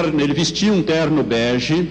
[0.00, 1.88] terno, ele vestia um terno bege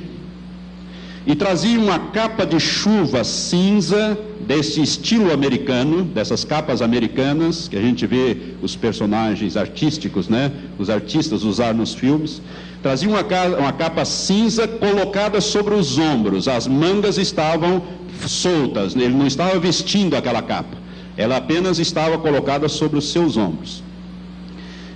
[1.25, 7.81] e trazia uma capa de chuva cinza desse estilo americano, dessas capas americanas que a
[7.81, 12.41] gente vê os personagens artísticos, né, os artistas usar nos filmes.
[12.81, 13.21] Trazia uma,
[13.59, 17.84] uma capa cinza colocada sobre os ombros, as mangas estavam
[18.26, 20.77] soltas, ele não estava vestindo aquela capa,
[21.16, 23.84] ela apenas estava colocada sobre os seus ombros.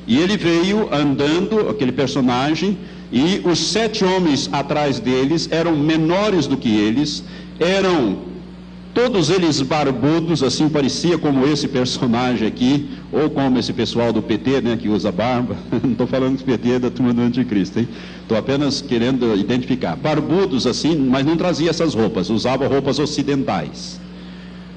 [0.06, 2.78] E ele veio andando, aquele personagem,
[3.14, 7.24] e os sete homens atrás deles eram menores do que eles,
[7.60, 8.18] eram
[8.92, 14.62] todos eles barbudos, assim parecia como esse personagem aqui, ou como esse pessoal do PT,
[14.62, 15.56] né, que usa barba.
[15.84, 17.88] Não estou falando do PT é da turma do Anticristo, hein?
[18.24, 19.96] Estou apenas querendo identificar.
[19.96, 24.02] Barbudos assim, mas não trazia essas roupas, usava roupas ocidentais.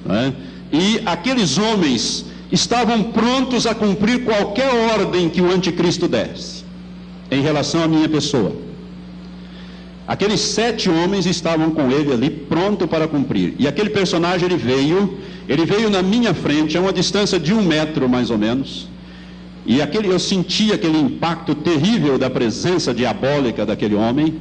[0.05, 0.35] Né?
[0.71, 6.56] E aqueles homens estavam prontos a cumprir qualquer ordem que o anticristo desse
[7.31, 8.53] em relação à minha pessoa.
[10.07, 13.55] Aqueles sete homens estavam com ele ali, pronto para cumprir.
[13.59, 17.63] E aquele personagem ele veio, ele veio na minha frente, a uma distância de um
[17.63, 18.89] metro mais ou menos.
[19.67, 24.35] E aquele, eu senti aquele impacto terrível da presença diabólica daquele homem.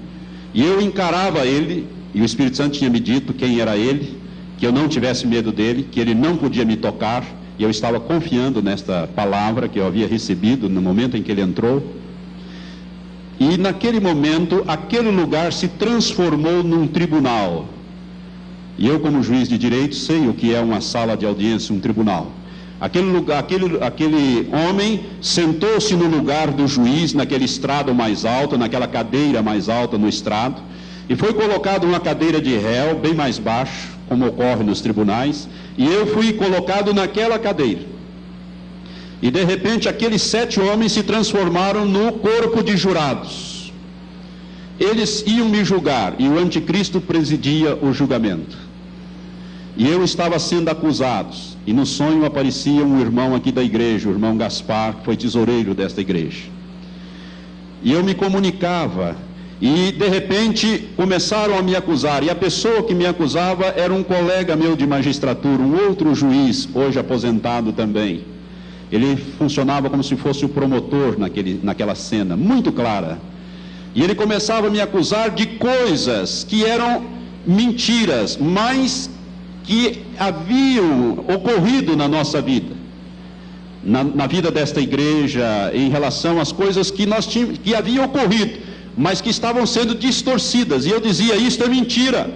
[0.54, 4.20] E eu encarava ele, e o Espírito Santo tinha me dito quem era ele,
[4.60, 7.26] que eu não tivesse medo dele, que ele não podia me tocar
[7.58, 11.42] e eu estava confiando nesta palavra que eu havia recebido no momento em que ele
[11.42, 11.82] entrou.
[13.40, 17.66] E naquele momento, aquele lugar se transformou num tribunal.
[18.78, 21.80] E eu, como juiz de direito, sei o que é uma sala de audiência, um
[21.80, 22.32] tribunal.
[22.80, 28.88] Aquele, lugar, aquele, aquele homem sentou-se no lugar do juiz, naquele estrado mais alto, naquela
[28.88, 30.62] cadeira mais alta no estrado,
[31.08, 35.48] e foi colocado uma cadeira de réu bem mais baixo, como ocorre nos tribunais,
[35.78, 37.95] e eu fui colocado naquela cadeira.
[39.26, 43.74] E de repente aqueles sete homens se transformaram no corpo de jurados.
[44.80, 48.56] Eles iam me julgar e o anticristo presidia o julgamento.
[49.76, 51.36] E eu estava sendo acusado.
[51.66, 55.74] E no sonho aparecia um irmão aqui da igreja, o irmão Gaspar, que foi tesoureiro
[55.74, 56.44] desta igreja.
[57.82, 59.16] E eu me comunicava
[59.60, 64.04] e de repente começaram a me acusar, e a pessoa que me acusava era um
[64.04, 68.35] colega meu de magistratura, um outro juiz, hoje aposentado também.
[68.96, 73.20] Ele funcionava como se fosse o promotor naquele, naquela cena, muito clara.
[73.94, 77.06] E ele começava a me acusar de coisas que eram
[77.46, 79.10] mentiras, mas
[79.64, 82.74] que haviam ocorrido na nossa vida.
[83.84, 88.66] Na, na vida desta igreja, em relação às coisas que nós tínhamos, que haviam ocorrido
[88.98, 90.86] mas que estavam sendo distorcidas.
[90.86, 92.30] E eu dizia: Isto é mentira.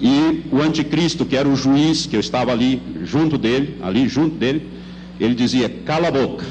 [0.00, 4.36] E o anticristo, que era o juiz, que eu estava ali junto dele, ali junto
[4.36, 4.66] dele,
[5.20, 6.44] ele dizia: Cala a boca,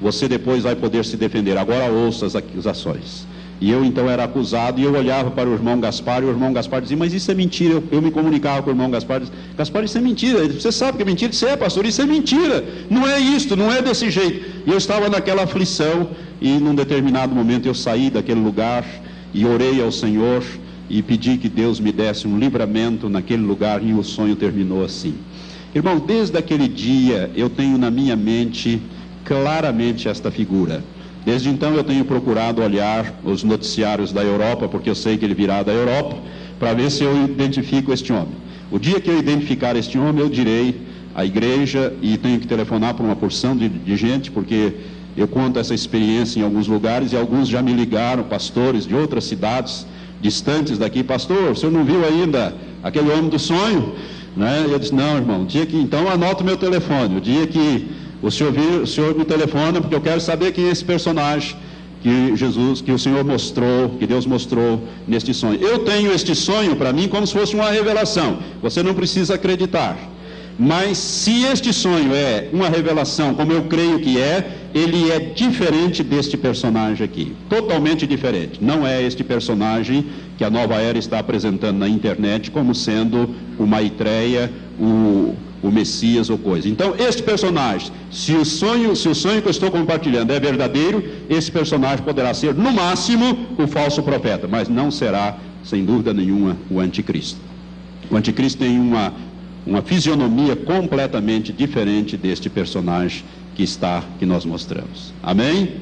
[0.00, 1.56] você depois vai poder se defender.
[1.56, 3.28] Agora ouça as acusações.
[3.60, 6.50] E eu então era acusado e eu olhava para o irmão Gaspar e o irmão
[6.50, 7.74] Gaspar dizia, mas isso é mentira.
[7.74, 10.48] Eu, eu me comunicava com o irmão Gaspar dizia, Gaspar, isso é mentira.
[10.48, 11.30] Você sabe que é mentira?
[11.30, 12.64] Você é pastor, isso é mentira.
[12.88, 14.46] Não é isto, não é desse jeito.
[14.66, 16.08] E eu estava naquela aflição
[16.40, 18.82] e num determinado momento eu saí daquele lugar
[19.34, 20.42] e orei ao Senhor
[20.88, 25.14] e pedi que Deus me desse um livramento naquele lugar e o sonho terminou assim.
[25.72, 28.82] Irmão, desde aquele dia eu tenho na minha mente
[29.24, 30.82] claramente esta figura.
[31.24, 35.34] Desde então eu tenho procurado olhar os noticiários da Europa, porque eu sei que ele
[35.34, 36.16] virá da Europa,
[36.58, 38.34] para ver se eu identifico este homem.
[38.68, 40.80] O dia que eu identificar este homem, eu direi
[41.14, 44.72] à igreja e tenho que telefonar para uma porção de, de gente, porque
[45.16, 49.24] eu conto essa experiência em alguns lugares e alguns já me ligaram, pastores de outras
[49.24, 49.86] cidades
[50.20, 53.94] distantes daqui, pastor, o senhor não viu ainda aquele homem do sonho?
[54.36, 54.66] Né?
[54.70, 57.88] Eu disse, não, irmão, dia que então anota o meu telefone, o dia que
[58.22, 61.56] o senhor, vir, o senhor me telefona porque eu quero saber quem é esse personagem
[62.02, 65.60] que Jesus, que o Senhor mostrou, que Deus mostrou neste sonho.
[65.60, 68.38] Eu tenho este sonho para mim como se fosse uma revelação.
[68.62, 69.98] Você não precisa acreditar.
[70.62, 76.02] Mas se este sonho é uma revelação, como eu creio que é, ele é diferente
[76.02, 77.34] deste personagem aqui.
[77.48, 78.62] Totalmente diferente.
[78.62, 80.04] Não é este personagem
[80.36, 86.30] que a nova era está apresentando na internet como sendo o Maitreya, o o Messias
[86.30, 86.68] ou coisa.
[86.68, 91.04] Então, este personagem, se o sonho, se o sonho que eu estou compartilhando é verdadeiro,
[91.28, 96.56] esse personagem poderá ser, no máximo, o falso profeta, mas não será, sem dúvida nenhuma,
[96.70, 97.38] o anticristo.
[98.10, 99.12] O anticristo tem uma,
[99.66, 103.24] uma fisionomia completamente diferente deste personagem
[103.54, 105.12] que está, que nós mostramos.
[105.22, 105.74] Amém?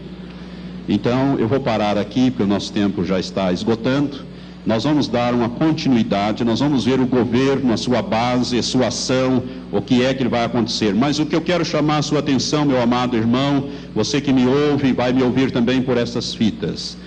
[0.89, 4.29] Então, eu vou parar aqui, porque o nosso tempo já está esgotando
[4.69, 8.89] nós vamos dar uma continuidade, nós vamos ver o governo, a sua base, a sua
[8.89, 9.43] ação,
[9.73, 10.95] o que é que vai acontecer.
[10.95, 14.47] Mas o que eu quero chamar a sua atenção, meu amado irmão, você que me
[14.47, 16.99] ouve vai me ouvir também por essas fitas.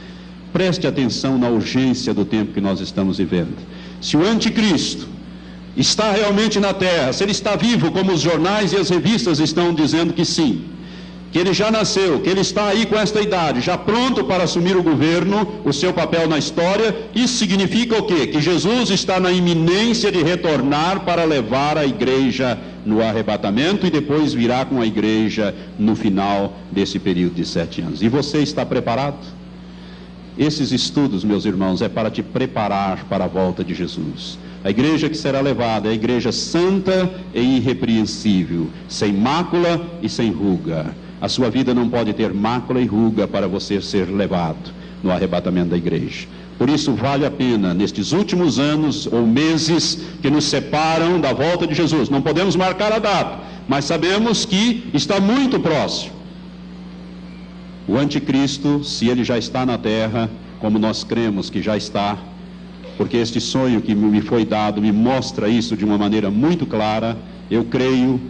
[0.51, 3.55] Preste atenção na urgência do tempo que nós estamos vivendo.
[4.01, 5.07] Se o anticristo
[5.75, 9.73] está realmente na terra, se ele está vivo, como os jornais e as revistas estão
[9.73, 10.65] dizendo que sim,
[11.31, 14.75] que ele já nasceu, que ele está aí com esta idade, já pronto para assumir
[14.75, 18.27] o governo, o seu papel na história, isso significa o quê?
[18.27, 24.33] Que Jesus está na iminência de retornar para levar a igreja no arrebatamento e depois
[24.33, 28.01] virá com a igreja no final desse período de sete anos.
[28.01, 29.19] E você está preparado?
[30.37, 34.37] Esses estudos, meus irmãos, é para te preparar para a volta de Jesus.
[34.63, 40.31] A igreja que será levada é a igreja santa e irrepreensível, sem mácula e sem
[40.31, 40.95] ruga.
[41.19, 44.71] A sua vida não pode ter mácula e ruga para você ser levado
[45.03, 46.27] no arrebatamento da igreja.
[46.59, 51.65] Por isso, vale a pena, nestes últimos anos ou meses que nos separam da volta
[51.65, 56.13] de Jesus, não podemos marcar a data, mas sabemos que está muito próximo.
[57.87, 60.29] O anticristo, se ele já está na terra,
[60.59, 62.15] como nós cremos que já está,
[63.01, 67.17] porque este sonho que me foi dado me mostra isso de uma maneira muito clara.
[67.49, 68.21] Eu creio,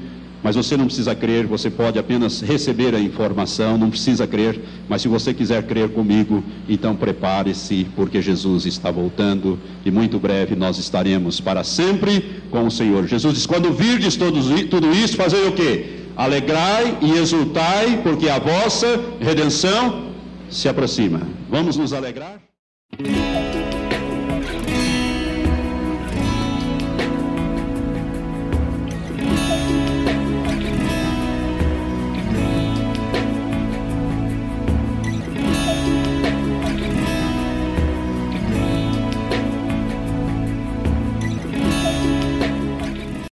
[0.42, 5.02] mas você não precisa crer, você pode apenas receber a informação, não precisa crer, mas
[5.02, 10.78] se você quiser crer comigo, então prepare-se, porque Jesus está voltando e muito breve nós
[10.78, 13.06] estaremos para sempre com o Senhor.
[13.08, 15.98] Jesus diz: quando virdes tudo isso, fazer o quê?
[16.16, 18.88] Alegrai e exultai, porque a vossa
[19.20, 20.14] redenção
[20.50, 21.28] se aproxima.
[21.50, 22.40] Vamos nos alegrar?